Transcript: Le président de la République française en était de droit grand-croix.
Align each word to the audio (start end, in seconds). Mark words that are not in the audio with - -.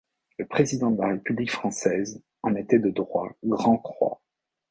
Le 0.39 0.47
président 0.47 0.89
de 0.89 0.97
la 0.99 1.09
République 1.09 1.51
française 1.51 2.23
en 2.41 2.55
était 2.55 2.79
de 2.79 2.89
droit 2.89 3.33
grand-croix. 3.43 4.19